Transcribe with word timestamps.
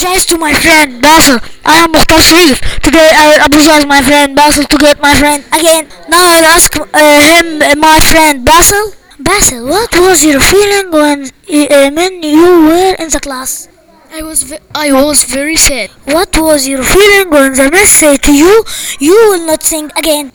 apologize 0.00 0.24
to 0.24 0.38
my 0.38 0.52
friend 0.54 1.02
Basel. 1.02 1.38
I 1.64 1.84
am 1.84 1.92
Mustafa 1.92 2.22
Sharif. 2.22 2.60
Today 2.80 3.10
I 3.12 3.44
apologize 3.44 3.84
my 3.84 4.00
friend 4.00 4.34
Basel 4.34 4.64
to 4.64 4.76
get 4.78 4.98
my 5.00 5.14
friend 5.14 5.44
again. 5.52 5.88
Now 6.08 6.24
I'll 6.24 6.44
ask 6.56 6.74
uh, 6.74 6.86
him, 6.88 7.60
uh, 7.60 7.74
my 7.76 8.00
friend 8.00 8.42
Basel. 8.42 8.92
Basel, 9.18 9.66
what 9.66 9.92
was 10.00 10.24
your 10.24 10.40
feeling 10.40 10.90
when, 10.90 11.24
uh, 11.26 11.90
when 11.92 12.22
you 12.22 12.64
were 12.68 12.94
in 12.98 13.10
the 13.10 13.20
class? 13.20 13.68
I 14.10 14.22
was 14.22 14.42
ve- 14.44 14.64
I 14.74 14.90
was 14.90 15.24
very 15.24 15.56
sad. 15.56 15.90
What 16.06 16.34
was 16.38 16.66
your 16.66 16.82
feeling 16.82 17.28
when 17.28 17.52
the 17.52 17.70
miss 17.70 17.90
said 17.90 18.22
to 18.22 18.32
you, 18.32 18.64
you 18.98 19.12
will 19.12 19.46
not 19.46 19.62
sing 19.62 19.90
again? 19.96 20.32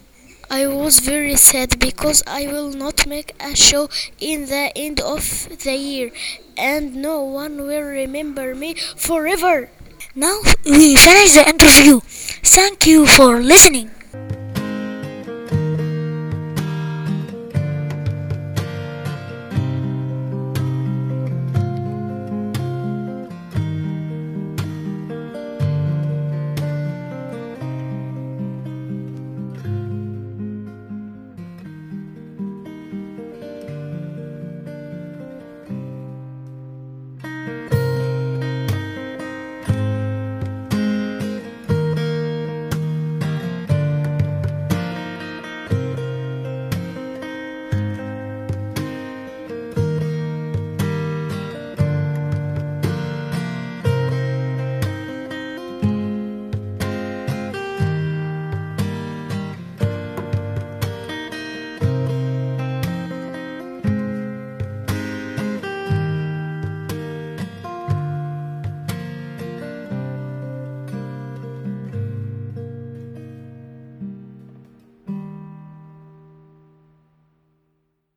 I 0.55 0.67
was 0.67 0.99
very 0.99 1.35
sad 1.35 1.79
because 1.79 2.23
I 2.25 2.48
will 2.48 2.71
not 2.71 3.05
make 3.05 3.35
a 3.41 3.53
show 3.57 3.89
in 4.21 4.45
the 4.45 4.71
end 4.73 5.01
of 5.01 5.49
the 5.65 5.75
year 5.75 6.12
and 6.57 6.95
no 6.95 7.23
one 7.23 7.57
will 7.57 7.81
remember 7.81 8.55
me 8.55 8.75
forever. 8.95 9.70
Now 10.15 10.39
we 10.63 10.95
finish 10.95 11.34
the 11.34 11.43
interview. 11.45 11.99
Thank 11.99 12.87
you 12.87 13.05
for 13.05 13.41
listening. 13.41 13.95